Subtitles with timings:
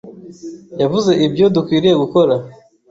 [0.81, 2.35] Yavuze ibyo dukwiriye gukora